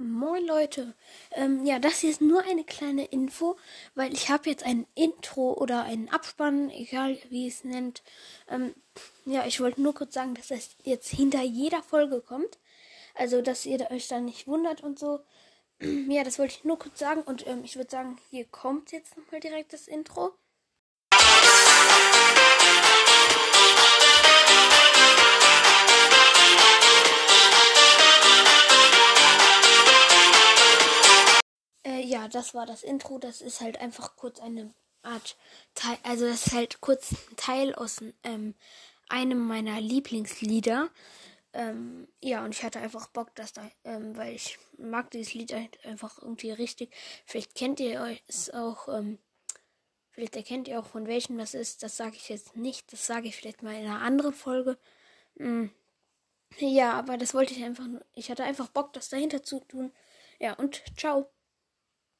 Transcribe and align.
Moin 0.00 0.46
Leute, 0.46 0.94
ähm, 1.32 1.64
ja, 1.66 1.80
das 1.80 1.98
hier 1.98 2.10
ist 2.10 2.20
nur 2.20 2.44
eine 2.44 2.62
kleine 2.62 3.06
Info, 3.06 3.56
weil 3.96 4.12
ich 4.12 4.30
habe 4.30 4.48
jetzt 4.48 4.62
ein 4.62 4.86
Intro 4.94 5.54
oder 5.54 5.82
einen 5.82 6.08
Abspann, 6.08 6.70
egal 6.70 7.18
wie 7.30 7.48
es 7.48 7.64
nennt. 7.64 8.04
Ähm, 8.48 8.76
ja, 9.24 9.44
ich 9.44 9.58
wollte 9.60 9.82
nur 9.82 9.94
kurz 9.94 10.14
sagen, 10.14 10.34
dass 10.34 10.48
das 10.48 10.76
jetzt 10.84 11.08
hinter 11.08 11.42
jeder 11.42 11.82
Folge 11.82 12.20
kommt. 12.20 12.58
Also, 13.16 13.42
dass 13.42 13.66
ihr 13.66 13.90
euch 13.90 14.06
da 14.06 14.20
nicht 14.20 14.46
wundert 14.46 14.84
und 14.84 15.00
so. 15.00 15.18
ja, 15.80 16.22
das 16.22 16.38
wollte 16.38 16.54
ich 16.58 16.64
nur 16.64 16.78
kurz 16.78 17.00
sagen 17.00 17.22
und 17.22 17.44
ähm, 17.48 17.64
ich 17.64 17.74
würde 17.74 17.90
sagen, 17.90 18.18
hier 18.30 18.44
kommt 18.44 18.92
jetzt 18.92 19.16
nochmal 19.16 19.40
direkt 19.40 19.72
das 19.72 19.88
Intro. 19.88 20.32
Ja, 32.08 32.28
das 32.28 32.54
war 32.54 32.66
das 32.66 32.82
Intro. 32.82 33.18
Das 33.18 33.40
ist 33.40 33.60
halt 33.60 33.80
einfach 33.80 34.16
kurz 34.16 34.40
eine 34.40 34.72
Art 35.02 35.36
Teil, 35.74 35.98
also 36.02 36.26
das 36.26 36.46
ist 36.48 36.54
halt 36.54 36.80
kurz 36.80 37.12
ein 37.12 37.36
Teil 37.36 37.74
aus 37.74 38.00
ähm, 38.24 38.54
einem 39.08 39.46
meiner 39.46 39.80
Lieblingslieder. 39.80 40.90
Ähm, 41.52 42.08
ja, 42.20 42.44
und 42.44 42.54
ich 42.54 42.62
hatte 42.62 42.80
einfach 42.80 43.08
Bock, 43.08 43.34
dass 43.34 43.52
da, 43.52 43.62
ähm, 43.84 44.16
weil 44.16 44.34
ich 44.34 44.58
mag 44.76 45.10
dieses 45.10 45.34
Lied 45.34 45.52
halt 45.52 45.84
einfach 45.84 46.20
irgendwie 46.20 46.50
richtig. 46.50 46.94
Vielleicht 47.26 47.54
kennt 47.54 47.80
ihr 47.80 48.18
es 48.26 48.50
auch, 48.50 48.88
ähm, 48.88 49.18
vielleicht 50.10 50.36
erkennt 50.36 50.68
ihr 50.68 50.80
auch 50.80 50.86
von 50.86 51.06
welchem 51.06 51.38
das 51.38 51.54
ist. 51.54 51.82
Das 51.82 51.96
sage 51.96 52.16
ich 52.16 52.28
jetzt 52.28 52.56
nicht. 52.56 52.92
Das 52.92 53.06
sage 53.06 53.28
ich 53.28 53.36
vielleicht 53.36 53.62
mal 53.62 53.74
in 53.74 53.86
einer 53.86 54.02
anderen 54.02 54.34
Folge. 54.34 54.78
Mm. 55.36 55.66
Ja, 56.58 56.92
aber 56.94 57.18
das 57.18 57.34
wollte 57.34 57.54
ich 57.54 57.62
einfach. 57.64 57.86
Ich 58.14 58.30
hatte 58.30 58.44
einfach 58.44 58.68
Bock, 58.68 58.92
das 58.94 59.10
dahinter 59.10 59.42
zu 59.42 59.60
tun. 59.60 59.92
Ja, 60.38 60.54
und 60.54 60.82
ciao. 60.96 61.30